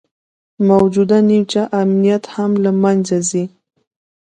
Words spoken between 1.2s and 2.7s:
نیمچه امنیت هم